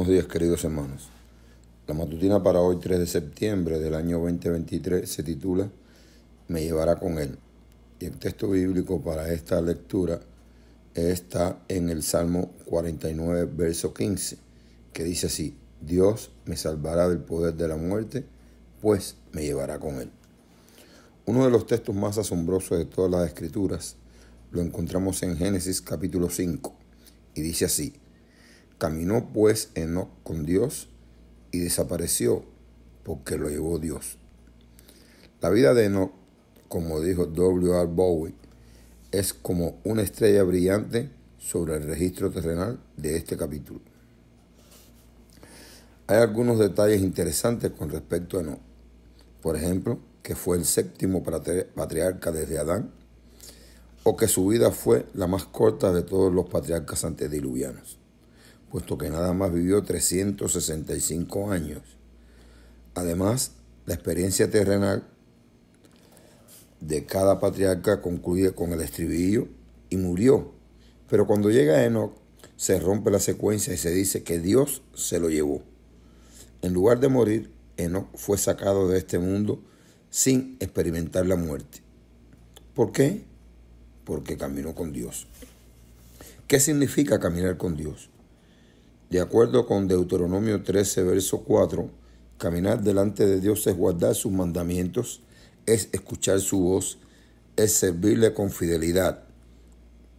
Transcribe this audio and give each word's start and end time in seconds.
Buenos 0.00 0.14
días 0.14 0.28
queridos 0.28 0.64
hermanos. 0.64 1.10
La 1.86 1.92
matutina 1.92 2.42
para 2.42 2.62
hoy 2.62 2.76
3 2.80 3.00
de 3.00 3.06
septiembre 3.06 3.78
del 3.78 3.94
año 3.94 4.18
2023 4.20 5.06
se 5.06 5.22
titula 5.22 5.70
Me 6.48 6.62
llevará 6.62 6.96
con 6.96 7.18
él. 7.18 7.36
Y 7.98 8.06
el 8.06 8.16
texto 8.16 8.48
bíblico 8.48 9.02
para 9.02 9.30
esta 9.30 9.60
lectura 9.60 10.18
está 10.94 11.60
en 11.68 11.90
el 11.90 12.02
Salmo 12.02 12.52
49, 12.64 13.44
verso 13.54 13.92
15, 13.92 14.38
que 14.94 15.04
dice 15.04 15.26
así, 15.26 15.54
Dios 15.82 16.30
me 16.46 16.56
salvará 16.56 17.06
del 17.06 17.18
poder 17.18 17.52
de 17.52 17.68
la 17.68 17.76
muerte, 17.76 18.24
pues 18.80 19.16
me 19.32 19.42
llevará 19.42 19.78
con 19.78 20.00
él. 20.00 20.10
Uno 21.26 21.44
de 21.44 21.50
los 21.50 21.66
textos 21.66 21.94
más 21.94 22.16
asombrosos 22.16 22.78
de 22.78 22.86
todas 22.86 23.10
las 23.10 23.26
escrituras 23.26 23.96
lo 24.50 24.62
encontramos 24.62 25.22
en 25.22 25.36
Génesis 25.36 25.82
capítulo 25.82 26.30
5 26.30 26.74
y 27.34 27.42
dice 27.42 27.66
así, 27.66 27.92
Caminó 28.80 29.28
pues 29.34 29.68
Enoch 29.74 30.08
con 30.24 30.46
Dios 30.46 30.88
y 31.52 31.58
desapareció 31.58 32.46
porque 33.02 33.36
lo 33.36 33.50
llevó 33.50 33.78
Dios. 33.78 34.16
La 35.42 35.50
vida 35.50 35.74
de 35.74 35.84
Enoch, 35.84 36.12
como 36.66 36.98
dijo 37.02 37.26
W. 37.26 37.74
R. 37.74 37.84
Bowie, 37.84 38.32
es 39.10 39.34
como 39.34 39.78
una 39.84 40.00
estrella 40.00 40.44
brillante 40.44 41.10
sobre 41.36 41.76
el 41.76 41.82
registro 41.82 42.30
terrenal 42.30 42.80
de 42.96 43.18
este 43.18 43.36
capítulo. 43.36 43.82
Hay 46.06 46.16
algunos 46.16 46.58
detalles 46.58 47.02
interesantes 47.02 47.72
con 47.72 47.90
respecto 47.90 48.38
a 48.38 48.40
Enoch. 48.40 48.60
Por 49.42 49.56
ejemplo, 49.56 49.98
que 50.22 50.34
fue 50.34 50.56
el 50.56 50.64
séptimo 50.64 51.22
patriarca 51.22 52.32
desde 52.32 52.58
Adán, 52.58 52.92
o 54.04 54.16
que 54.16 54.26
su 54.26 54.46
vida 54.46 54.70
fue 54.70 55.04
la 55.12 55.26
más 55.26 55.44
corta 55.44 55.92
de 55.92 56.00
todos 56.00 56.32
los 56.32 56.48
patriarcas 56.48 57.04
antediluvianos 57.04 57.99
puesto 58.70 58.96
que 58.96 59.10
nada 59.10 59.32
más 59.32 59.52
vivió 59.52 59.82
365 59.82 61.50
años. 61.50 61.82
Además, 62.94 63.52
la 63.86 63.94
experiencia 63.94 64.50
terrenal 64.50 65.06
de 66.80 67.04
cada 67.04 67.40
patriarca 67.40 68.00
concluye 68.00 68.52
con 68.52 68.72
el 68.72 68.80
estribillo 68.80 69.48
y 69.90 69.96
murió. 69.96 70.52
Pero 71.08 71.26
cuando 71.26 71.50
llega 71.50 71.84
Enoch, 71.84 72.14
se 72.56 72.78
rompe 72.78 73.10
la 73.10 73.18
secuencia 73.18 73.74
y 73.74 73.76
se 73.76 73.90
dice 73.90 74.22
que 74.22 74.38
Dios 74.38 74.82
se 74.94 75.18
lo 75.18 75.30
llevó. 75.30 75.62
En 76.62 76.72
lugar 76.72 77.00
de 77.00 77.08
morir, 77.08 77.50
Enoch 77.76 78.08
fue 78.14 78.38
sacado 78.38 78.88
de 78.88 78.98
este 78.98 79.18
mundo 79.18 79.62
sin 80.10 80.56
experimentar 80.60 81.26
la 81.26 81.36
muerte. 81.36 81.80
¿Por 82.74 82.92
qué? 82.92 83.24
Porque 84.04 84.36
caminó 84.36 84.74
con 84.74 84.92
Dios. 84.92 85.26
¿Qué 86.46 86.60
significa 86.60 87.18
caminar 87.18 87.56
con 87.56 87.76
Dios? 87.76 88.10
De 89.10 89.20
acuerdo 89.20 89.66
con 89.66 89.88
Deuteronomio 89.88 90.62
13, 90.62 91.02
verso 91.02 91.40
4, 91.40 91.90
caminar 92.38 92.80
delante 92.80 93.26
de 93.26 93.40
Dios 93.40 93.66
es 93.66 93.76
guardar 93.76 94.14
sus 94.14 94.30
mandamientos, 94.30 95.20
es 95.66 95.88
escuchar 95.90 96.38
su 96.38 96.60
voz, 96.60 96.98
es 97.56 97.72
servirle 97.72 98.32
con 98.32 98.52
fidelidad. 98.52 99.24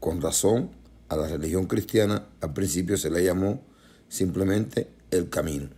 Con 0.02 0.20
razón, 0.20 0.72
a 1.08 1.16
la 1.16 1.30
religión 1.30 1.68
cristiana 1.68 2.28
al 2.42 2.52
principio 2.52 2.98
se 2.98 3.10
le 3.10 3.24
llamó 3.24 3.62
simplemente 4.10 4.90
el 5.10 5.30
camino. 5.30 5.70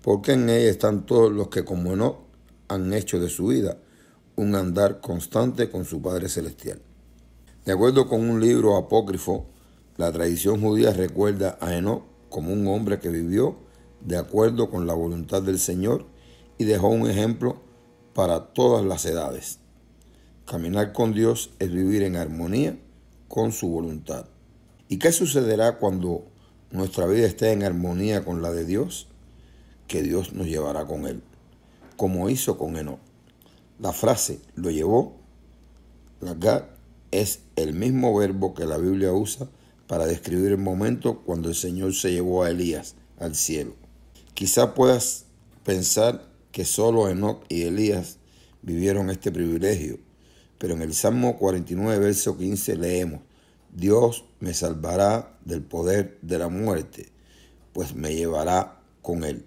Porque 0.00 0.32
en 0.32 0.48
ella 0.48 0.70
están 0.70 1.04
todos 1.04 1.30
los 1.30 1.48
que 1.48 1.62
como 1.66 1.94
no 1.94 2.22
han 2.68 2.94
hecho 2.94 3.20
de 3.20 3.28
su 3.28 3.48
vida 3.48 3.76
un 4.36 4.54
andar 4.54 5.02
constante 5.02 5.68
con 5.68 5.84
su 5.84 6.00
Padre 6.00 6.30
Celestial. 6.30 6.80
De 7.66 7.72
acuerdo 7.72 8.08
con 8.08 8.26
un 8.26 8.40
libro 8.40 8.78
apócrifo, 8.78 9.44
la 9.98 10.10
tradición 10.10 10.62
judía 10.62 10.90
recuerda 10.94 11.58
a 11.60 11.76
Enoch 11.76 12.13
como 12.34 12.52
un 12.52 12.66
hombre 12.66 12.98
que 12.98 13.10
vivió 13.10 13.54
de 14.00 14.16
acuerdo 14.16 14.68
con 14.68 14.88
la 14.88 14.92
voluntad 14.92 15.40
del 15.40 15.60
Señor 15.60 16.04
y 16.58 16.64
dejó 16.64 16.88
un 16.88 17.08
ejemplo 17.08 17.62
para 18.12 18.46
todas 18.46 18.84
las 18.84 19.06
edades. 19.06 19.60
Caminar 20.44 20.92
con 20.92 21.14
Dios 21.14 21.50
es 21.60 21.70
vivir 21.70 22.02
en 22.02 22.16
armonía 22.16 22.76
con 23.28 23.52
su 23.52 23.68
voluntad. 23.68 24.26
¿Y 24.88 24.98
qué 24.98 25.12
sucederá 25.12 25.78
cuando 25.78 26.24
nuestra 26.72 27.06
vida 27.06 27.24
esté 27.24 27.52
en 27.52 27.62
armonía 27.62 28.24
con 28.24 28.42
la 28.42 28.50
de 28.50 28.64
Dios? 28.64 29.06
Que 29.86 30.02
Dios 30.02 30.32
nos 30.32 30.48
llevará 30.48 30.86
con 30.86 31.06
Él, 31.06 31.22
como 31.96 32.28
hizo 32.30 32.58
con 32.58 32.76
Enoch. 32.76 32.98
La 33.78 33.92
frase 33.92 34.40
lo 34.56 34.72
llevó, 34.72 35.14
la 36.20 36.66
es 37.12 37.42
el 37.54 37.74
mismo 37.74 38.12
verbo 38.18 38.54
que 38.54 38.66
la 38.66 38.76
Biblia 38.76 39.12
usa 39.12 39.46
para 39.86 40.06
describir 40.06 40.52
el 40.52 40.58
momento 40.58 41.20
cuando 41.20 41.48
el 41.48 41.54
Señor 41.54 41.94
se 41.94 42.12
llevó 42.12 42.42
a 42.42 42.50
Elías 42.50 42.96
al 43.18 43.34
cielo. 43.34 43.74
Quizá 44.34 44.74
puedas 44.74 45.26
pensar 45.64 46.28
que 46.52 46.64
solo 46.64 47.08
Enoch 47.08 47.44
y 47.48 47.62
Elías 47.62 48.18
vivieron 48.62 49.10
este 49.10 49.30
privilegio, 49.30 49.98
pero 50.58 50.74
en 50.74 50.82
el 50.82 50.94
Salmo 50.94 51.36
49, 51.36 51.98
verso 51.98 52.38
15 52.38 52.76
leemos, 52.76 53.20
Dios 53.72 54.24
me 54.40 54.54
salvará 54.54 55.36
del 55.44 55.62
poder 55.62 56.18
de 56.22 56.38
la 56.38 56.48
muerte, 56.48 57.08
pues 57.72 57.94
me 57.94 58.14
llevará 58.14 58.80
con 59.02 59.24
él. 59.24 59.44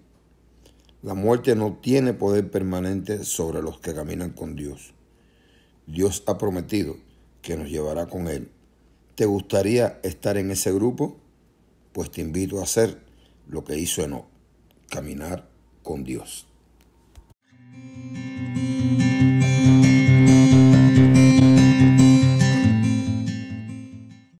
La 1.02 1.14
muerte 1.14 1.54
no 1.54 1.78
tiene 1.80 2.12
poder 2.12 2.50
permanente 2.50 3.24
sobre 3.24 3.62
los 3.62 3.80
que 3.80 3.94
caminan 3.94 4.30
con 4.30 4.54
Dios. 4.54 4.94
Dios 5.86 6.22
ha 6.26 6.36
prometido 6.36 6.96
que 7.40 7.56
nos 7.56 7.68
llevará 7.68 8.06
con 8.06 8.28
él 8.28 8.50
¿Te 9.18 9.26
gustaría 9.26 9.98
estar 10.04 10.36
en 10.36 10.52
ese 10.52 10.72
grupo? 10.72 11.16
Pues 11.90 12.08
te 12.12 12.20
invito 12.20 12.60
a 12.60 12.62
hacer 12.62 13.04
lo 13.48 13.64
que 13.64 13.76
hizo 13.76 14.04
Enoch, 14.04 14.28
caminar 14.88 15.50
con 15.82 16.04
Dios. 16.04 16.47